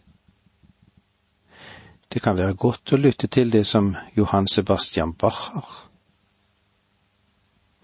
Det 2.14 2.22
kan 2.22 2.36
være 2.38 2.54
godt 2.60 2.92
å 2.92 3.00
lytte 3.00 3.28
til 3.32 3.52
det 3.54 3.64
som 3.68 3.94
Johan 4.18 4.48
Sebastian 4.48 5.14
Bach 5.14 5.46
har. 5.54 5.70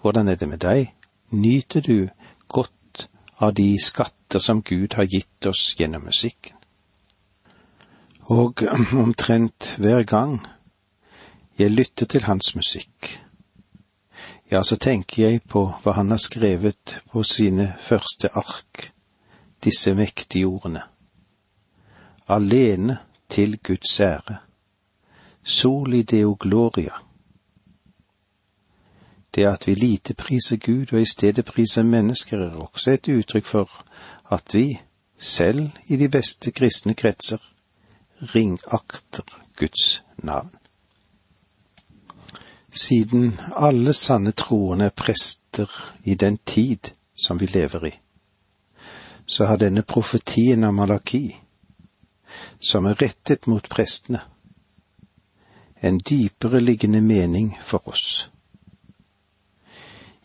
Hvordan 0.02 0.28
er 0.28 0.36
det 0.36 0.50
med 0.50 0.60
deg? 0.60 0.92
Nyter 1.32 1.82
du 1.82 2.10
godt 2.48 3.08
av 3.40 3.54
de 3.54 3.78
skatter 3.80 4.44
som 4.44 4.62
Gud 4.62 4.98
har 5.00 5.08
gitt 5.08 5.48
oss 5.48 5.76
gjennom 5.80 6.04
musikken. 6.10 6.58
Og 8.28 8.64
omtrent 9.06 9.76
hver 9.78 10.04
gang 10.04 10.40
Jeg 11.58 11.72
lytter 11.72 12.06
til 12.06 12.22
hans 12.24 12.52
musikk. 12.56 13.16
Ja, 14.52 14.62
så 14.64 14.76
tenker 14.78 15.24
jeg 15.24 15.42
på 15.50 15.64
hva 15.82 15.96
han 15.98 16.12
har 16.14 16.22
skrevet 16.22 17.00
på 17.10 17.24
sine 17.26 17.72
første 17.82 18.30
ark, 18.30 18.92
disse 19.66 19.96
mektige 19.98 20.46
ordene. 20.46 20.84
Alene 22.28 23.00
til 23.30 23.60
Guds 23.64 24.00
ære. 24.00 24.38
Soli 25.44 26.02
deo 26.02 26.38
gloria. 26.40 26.94
Det 29.36 29.46
at 29.46 29.68
vi 29.68 29.74
lite 29.74 30.14
priser 30.14 30.58
Gud 30.58 30.94
og 30.94 31.02
i 31.02 31.06
stedet 31.06 31.46
priser 31.46 31.84
mennesker, 31.84 32.38
er 32.38 32.56
også 32.56 32.92
et 32.92 33.08
uttrykk 33.08 33.46
for 33.46 33.86
at 34.32 34.54
vi, 34.54 34.82
selv 35.18 35.70
i 35.88 35.96
de 35.96 36.10
beste 36.10 36.52
kristne 36.52 36.94
kretser, 36.94 37.38
ringakter 38.22 39.24
Guds 39.56 40.04
navn. 40.18 40.50
Siden 42.72 43.40
alle 43.56 43.94
sanne 43.94 44.32
troende 44.32 44.86
er 44.86 44.90
prester 44.90 45.94
i 46.04 46.16
den 46.16 46.38
tid 46.46 46.78
som 47.16 47.40
vi 47.40 47.46
lever 47.46 47.86
i, 47.86 47.92
så 49.26 49.46
har 49.46 49.58
denne 49.58 49.82
profetien 49.84 50.64
av 50.64 50.74
Malaki, 50.74 51.38
som 52.60 52.86
er 52.86 52.98
rettet 53.02 53.48
mot 53.48 53.70
prestene, 53.70 54.22
en 55.82 56.00
dypere 56.00 56.60
liggende 56.60 57.02
mening 57.02 57.54
for 57.62 57.88
oss. 57.88 58.30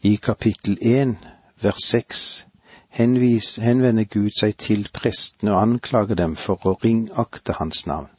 I 0.02 0.16
kapittel 0.16 0.78
1, 0.80 1.16
vers 1.60 1.84
6 1.92 2.46
henvis, 2.92 3.56
henvender 3.56 4.04
Gud 4.04 4.34
seg 4.36 4.56
til 4.60 4.88
prestene 4.92 5.54
og 5.54 5.62
anklager 5.62 6.18
dem 6.18 6.36
for 6.36 6.60
å 6.68 6.76
ringakte 6.82 7.56
hans 7.58 7.86
navn. 7.88 8.10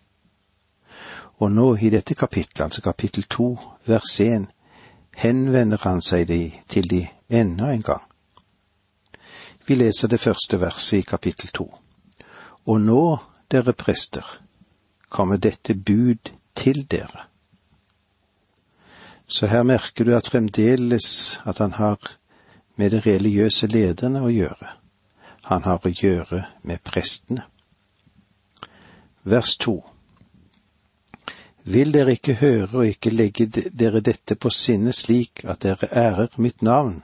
Og 1.41 1.51
nå 1.51 1.67
i 1.81 1.91
dette 1.93 2.15
kapittelet, 2.15 2.65
altså 2.67 2.81
kapittel 2.85 3.27
to, 3.29 3.53
vers 3.85 4.19
én, 4.21 4.47
henvender 5.17 5.81
han 5.83 6.01
seg 6.01 6.27
de, 6.29 6.41
til 6.67 6.89
de 6.89 7.03
enda 7.29 7.73
en 7.73 7.85
gang. 7.85 8.03
Vi 9.65 9.77
leser 9.77 10.09
det 10.09 10.21
første 10.21 10.59
verset 10.59 10.99
i 10.99 11.07
kapittel 11.07 11.53
to. 11.53 11.67
Og 12.65 12.81
nå, 12.81 13.03
dere 13.53 13.73
prester, 13.77 14.25
kommer 15.09 15.37
dette 15.37 15.75
bud 15.77 16.33
til 16.57 16.83
dere. 16.89 17.27
Så 19.27 19.47
her 19.47 19.63
merker 19.63 20.05
du 20.05 20.15
at 20.17 20.27
fremdeles 20.27 21.39
at 21.45 21.57
han 21.57 21.73
har 21.73 21.97
med 22.75 22.91
de 22.91 22.99
religiøse 23.05 23.67
lederne 23.67 24.21
å 24.25 24.31
gjøre. 24.33 24.69
Han 25.49 25.63
har 25.63 25.83
å 25.85 25.91
gjøre 25.91 26.43
med 26.63 26.83
prestene. 26.83 27.45
Vers 29.23 29.55
to. 29.57 29.77
Vil 31.63 31.93
dere 31.95 32.17
ikke 32.17 32.35
høre 32.41 32.81
og 32.81 32.89
ikke 32.89 33.13
legge 33.13 33.47
dere 33.47 34.01
dette 34.03 34.35
på 34.35 34.51
sinne 34.51 34.91
slik 34.93 35.45
at 35.47 35.63
dere 35.63 35.87
ærer 35.91 36.33
mitt 36.37 36.61
navn, 36.61 37.03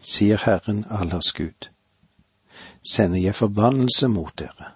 sier 0.00 0.40
Herren 0.46 0.84
Allers 0.88 1.32
Gud. 1.36 1.68
Sender 2.84 3.20
jeg 3.20 3.36
forbannelse 3.36 4.08
mot 4.08 4.32
dere. 4.38 4.72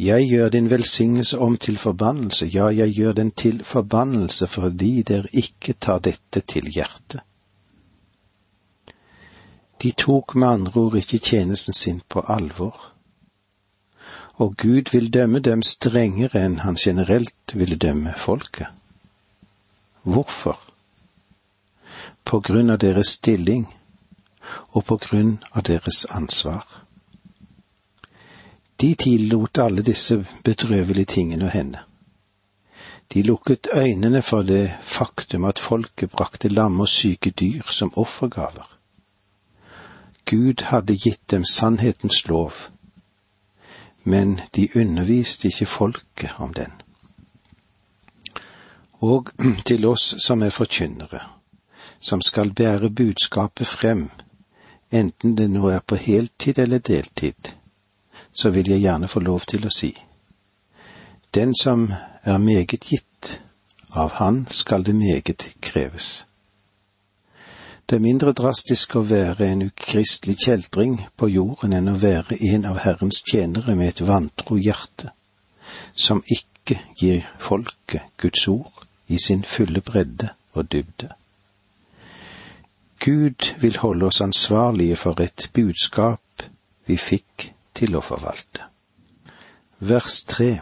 Jeg 0.00 0.28
gjør 0.28 0.48
din 0.48 0.70
velsignelse 0.70 1.38
om 1.38 1.56
til 1.56 1.78
forbannelse, 1.78 2.46
ja, 2.46 2.70
jeg 2.72 2.94
gjør 2.96 3.12
den 3.12 3.30
til 3.30 3.64
forbannelse 3.64 4.46
fordi 4.48 5.02
dere 5.02 5.28
ikke 5.32 5.72
tar 5.72 5.98
dette 5.98 6.40
til 6.40 6.70
hjertet. 6.72 7.20
De 9.82 9.92
tok 9.92 10.34
med 10.34 10.48
andre 10.48 10.80
ord 10.80 10.96
ikke 10.96 11.18
tjenesten 11.18 11.74
sin 11.74 12.00
på 12.08 12.24
alvor. 12.28 12.92
Og 14.32 14.56
Gud 14.56 14.92
vil 14.92 15.12
dømme 15.12 15.38
dem 15.38 15.62
strengere 15.62 16.44
enn 16.44 16.58
han 16.64 16.80
generelt 16.80 17.54
ville 17.54 17.76
dømme 17.76 18.14
folket. 18.16 18.72
Hvorfor? 20.02 20.60
På 22.24 22.40
grunn 22.40 22.70
av 22.70 22.80
deres 22.80 23.18
stilling 23.20 23.68
og 24.72 24.84
på 24.84 24.96
grunn 24.96 25.42
av 25.52 25.68
deres 25.68 26.06
ansvar. 26.08 26.79
De 28.80 28.94
tillot 28.94 29.58
alle 29.58 29.82
disse 29.82 30.16
bedrøvelige 30.44 31.12
tingene 31.14 31.48
å 31.48 31.52
hende. 31.52 31.82
De 33.12 33.22
lukket 33.26 33.68
øynene 33.74 34.22
for 34.22 34.46
det 34.46 34.70
faktum 34.80 35.44
at 35.44 35.58
folket 35.58 36.10
brakte 36.10 36.48
lamme 36.48 36.86
og 36.86 36.88
syke 36.88 37.30
dyr 37.30 37.66
som 37.70 37.92
offergaver. 37.98 38.68
Gud 40.24 40.62
hadde 40.70 40.94
gitt 40.94 41.30
dem 41.30 41.44
sannhetens 41.44 42.22
lov, 42.28 42.70
men 44.04 44.40
de 44.56 44.68
underviste 44.76 45.48
ikke 45.48 45.66
folket 45.66 46.38
om 46.38 46.54
den. 46.54 46.72
Og 49.00 49.32
til 49.68 49.86
oss 49.86 50.14
som 50.22 50.42
er 50.42 50.54
forkynnere, 50.54 51.20
som 52.00 52.22
skal 52.22 52.54
bære 52.54 52.90
budskapet 52.90 53.66
frem, 53.66 54.10
enten 54.90 55.36
det 55.36 55.50
nå 55.50 55.68
er 55.68 55.82
på 55.86 55.98
heltid 55.98 56.58
eller 56.58 56.78
deltid, 56.78 57.56
så 58.32 58.50
vil 58.50 58.70
jeg 58.70 58.80
gjerne 58.80 59.08
få 59.08 59.20
lov 59.20 59.40
til 59.48 59.66
å 59.66 59.74
si. 59.74 59.92
Den 61.34 61.54
som 61.54 61.92
er 62.22 62.38
meget 62.38 62.80
gitt, 62.80 63.40
av 63.90 64.12
han 64.22 64.46
skal 64.50 64.84
det 64.86 64.94
meget 64.94 65.46
kreves. 65.60 66.26
Det 67.90 67.96
er 67.96 68.04
mindre 68.04 68.32
drastisk 68.32 68.94
å 68.96 69.02
være 69.02 69.48
en 69.50 69.64
ukristelig 69.66 70.36
kjeltring 70.44 70.92
på 71.18 71.26
jorden 71.26 71.72
enn 71.74 71.90
å 71.90 71.96
være 71.98 72.38
en 72.52 72.68
av 72.70 72.78
Herrens 72.84 73.18
tjenere 73.26 73.74
med 73.74 73.88
et 73.88 74.02
vantro 74.06 74.58
hjerte, 74.62 75.10
som 75.94 76.22
ikke 76.30 76.78
gir 77.00 77.26
folket 77.38 78.06
Guds 78.16 78.46
ord 78.48 78.86
i 79.10 79.18
sin 79.18 79.42
fulle 79.42 79.82
bredde 79.82 80.30
og 80.54 80.70
dybde. 80.70 81.10
Gud 83.00 83.50
vil 83.58 83.78
holde 83.82 84.06
oss 84.06 84.20
ansvarlige 84.20 84.96
for 84.96 85.18
et 85.24 85.48
budskap 85.54 86.46
vi 86.86 86.98
fikk 87.00 87.50
til 87.80 87.96
å 87.96 88.04
forvalte. 88.04 88.68
Vers 89.80 90.22
tre 90.28 90.52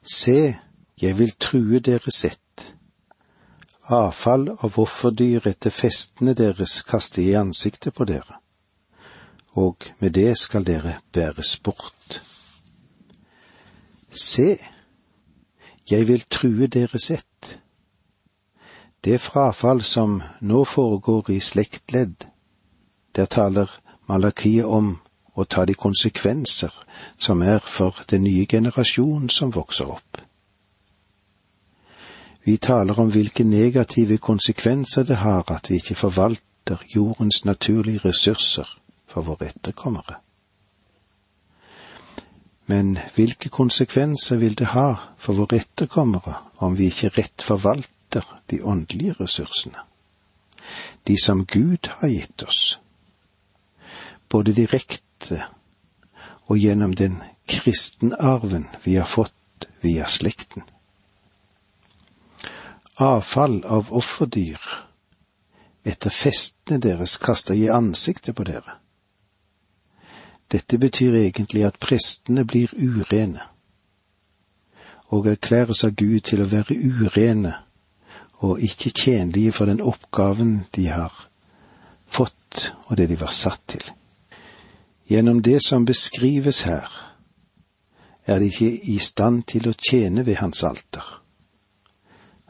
Se, 0.00 0.56
jeg 1.00 1.16
vil 1.18 1.34
true 1.36 1.78
deres 1.84 2.24
ett 2.24 2.40
avfall 3.90 4.48
av 4.62 4.78
offerdyr 4.78 5.46
etter 5.50 5.74
festene 5.74 6.34
deres 6.38 6.80
kaste 6.86 7.22
i 7.22 7.34
ansiktet 7.34 7.94
på 7.96 8.06
dere, 8.06 8.38
og 9.58 9.90
med 9.98 10.14
det 10.14 10.36
skal 10.38 10.66
dere 10.66 11.00
bæres 11.12 11.56
bort. 11.58 12.20
Se, 14.10 14.54
jeg 15.90 16.06
vil 16.08 16.22
true 16.30 16.66
deres 16.66 17.10
ett. 17.10 17.58
Det 19.04 19.18
frafall 19.20 19.82
som 19.82 20.20
nå 20.40 20.64
foregår 20.64 21.30
i 21.34 21.40
slektledd, 21.40 22.26
der 23.16 23.26
taler 23.26 23.70
Malakiet 24.06 24.66
om 24.66 24.98
å 25.40 25.48
ta 25.48 25.64
de 25.64 25.74
konsekvenser 25.74 26.74
som 27.18 27.42
er 27.42 27.60
for 27.64 28.04
den 28.10 28.24
nye 28.24 28.46
generasjonen 28.46 29.30
som 29.32 29.52
vokser 29.54 29.90
opp. 29.90 30.20
Vi 32.44 32.56
taler 32.56 32.98
om 33.00 33.10
hvilke 33.12 33.44
negative 33.44 34.18
konsekvenser 34.18 35.04
det 35.04 35.20
har 35.20 35.44
at 35.52 35.70
vi 35.70 35.80
ikke 35.80 35.94
forvalter 35.94 36.80
jordens 36.94 37.44
naturlige 37.44 38.08
ressurser 38.08 38.68
for 39.10 39.26
våre 39.26 39.50
etterkommere. 39.50 40.20
Men 42.70 42.98
hvilke 43.14 43.48
konsekvenser 43.48 44.36
vil 44.36 44.54
det 44.58 44.70
ha 44.72 44.94
for 45.18 45.34
våre 45.34 45.58
etterkommere 45.60 46.36
om 46.64 46.78
vi 46.78 46.88
ikke 46.88 47.12
rett 47.18 47.42
forvalter 47.42 48.26
de 48.50 48.62
åndelige 48.62 49.16
ressursene, 49.20 49.84
de 51.06 51.16
som 51.18 51.44
Gud 51.46 51.90
har 52.00 52.08
gitt 52.08 52.42
oss, 52.46 52.78
både 54.30 54.54
direkte 54.54 55.09
og 56.48 56.58
gjennom 56.58 56.96
den 56.96 57.20
kristenarven 57.50 58.66
vi 58.84 58.96
har 58.96 59.06
fått 59.06 59.68
via 59.84 60.08
slekten? 60.08 60.62
avfall 63.00 63.64
av 63.64 63.92
offerdyr 63.96 64.60
etter 65.88 66.12
festene 66.12 66.80
deres 66.84 67.16
kaster 67.22 67.56
i 67.56 67.70
ansiktet 67.72 68.36
på 68.36 68.44
dere. 68.44 68.76
Dette 70.52 70.78
betyr 70.82 71.16
egentlig 71.22 71.64
at 71.64 71.80
prestene 71.80 72.44
blir 72.44 72.72
urene, 72.76 73.46
og 75.14 75.30
erklæres 75.30 75.84
av 75.86 75.96
Gud 75.96 76.26
til 76.28 76.42
å 76.44 76.50
være 76.50 76.76
urene 76.76 77.54
og 78.44 78.60
ikke 78.64 78.92
tjenlige 78.92 79.52
for 79.56 79.70
den 79.70 79.80
oppgaven 79.80 80.66
de 80.76 80.86
har 80.92 81.14
fått 82.06 82.70
og 82.88 82.96
det 82.98 83.08
de 83.10 83.18
var 83.20 83.32
satt 83.34 83.64
til. 83.74 83.84
Gjennom 85.10 85.42
det 85.42 85.58
som 85.66 85.84
beskrives 85.84 86.62
her, 86.62 86.86
er 88.26 88.38
de 88.38 88.46
ikke 88.46 88.84
i 88.92 88.98
stand 89.02 89.42
til 89.50 89.66
å 89.66 89.74
tjene 89.74 90.22
ved 90.26 90.38
hans 90.38 90.62
alter. 90.62 91.02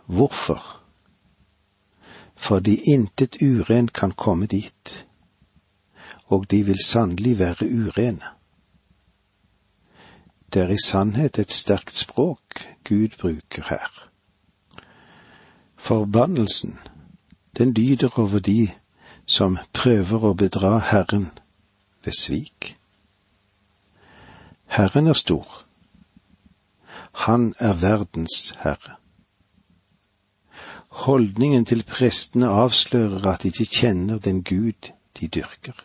Hvorfor? 0.05 0.61
Fordi 2.37 2.75
intet 2.93 3.41
uren 3.41 3.89
kan 3.89 4.13
komme 4.13 4.47
dit, 4.47 4.93
og 6.29 6.51
de 6.53 6.61
vil 6.69 6.85
sannelig 6.85 7.39
være 7.39 7.65
urene. 7.65 8.37
Det 10.53 10.63
er 10.63 10.77
i 10.77 10.85
sannhet 10.85 11.39
et 11.39 11.53
sterkt 11.53 11.97
språk 11.97 12.61
Gud 12.85 13.17
bruker 13.17 13.71
her. 13.73 13.91
Forbannelsen, 15.77 16.77
den 17.57 17.73
lyder 17.73 18.19
over 18.19 18.39
de 18.39 18.69
som 19.27 19.57
prøver 19.73 20.27
å 20.29 20.35
bedra 20.35 20.79
Herren 20.93 21.31
ved 22.05 22.13
svik. 22.19 22.77
Herren 24.67 25.07
er 25.07 25.19
stor. 25.19 25.65
Han 27.27 27.55
er 27.59 27.75
verdens 27.75 28.55
herre. 28.63 28.97
Holdningen 30.91 31.65
til 31.65 31.83
prestene 31.83 32.49
avslører 32.49 33.27
at 33.33 33.43
de 33.43 33.49
ikke 33.49 33.65
kjenner 33.65 34.19
den 34.19 34.43
Gud 34.45 34.91
de 35.21 35.29
dyrker. 35.29 35.77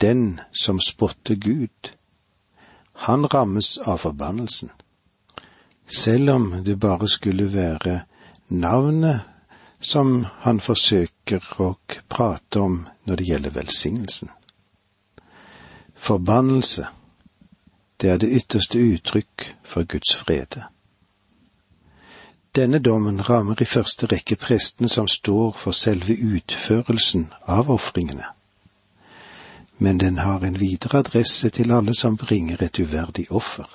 Den 0.00 0.40
som 0.52 0.80
spotter 0.80 1.34
Gud, 1.34 1.92
han 2.92 3.26
rammes 3.26 3.78
av 3.78 3.98
forbannelsen. 3.98 4.70
Selv 5.86 6.30
om 6.30 6.64
det 6.64 6.80
bare 6.80 7.08
skulle 7.08 7.52
være 7.52 8.00
navnet 8.48 9.20
som 9.80 10.26
han 10.44 10.60
forsøker 10.60 11.42
å 11.58 11.74
prate 12.08 12.60
om 12.60 12.84
når 13.04 13.16
det 13.16 13.26
gjelder 13.26 13.54
velsignelsen. 13.58 14.30
Forbannelse, 16.02 16.86
det 18.00 18.10
er 18.10 18.16
det 18.16 18.28
ytterste 18.32 18.78
uttrykk 18.78 19.56
for 19.62 19.84
Guds 19.84 20.16
frede. 20.16 20.64
Denne 22.56 22.78
dommen 22.78 23.28
rammer 23.28 23.62
i 23.62 23.64
første 23.64 24.08
rekke 24.10 24.36
presten 24.36 24.88
som 24.88 25.06
står 25.08 25.52
for 25.52 25.70
selve 25.70 26.16
utførelsen 26.18 27.28
av 27.46 27.70
ofringene. 27.70 28.26
Men 29.78 30.00
den 30.00 30.18
har 30.18 30.42
en 30.42 30.58
videre 30.60 30.98
adresse 30.98 31.50
til 31.50 31.70
alle 31.70 31.94
som 31.94 32.16
bringer 32.16 32.62
et 32.62 32.82
uverdig 32.82 33.28
offer. 33.30 33.70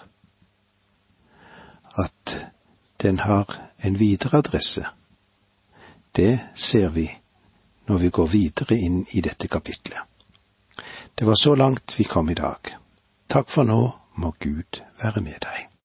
At 1.95 2.35
den 3.01 3.19
har 3.19 3.55
en 3.83 3.99
videre 3.99 4.37
adresse, 4.37 4.85
det 6.15 6.39
ser 6.55 6.89
vi 6.89 7.07
når 7.87 7.97
vi 7.97 8.09
går 8.09 8.27
videre 8.27 8.77
inn 8.77 9.05
i 9.11 9.21
dette 9.21 9.47
kapitlet. 9.47 10.16
Det 11.19 11.25
var 11.25 11.35
så 11.35 11.55
langt 11.55 11.99
vi 11.99 12.03
kom 12.03 12.29
i 12.29 12.33
dag. 12.33 12.77
Takk 13.27 13.49
for 13.49 13.65
nå, 13.65 13.79
må 14.21 14.29
Gud 14.39 14.81
være 15.01 15.23
med 15.25 15.39
deg. 15.41 15.67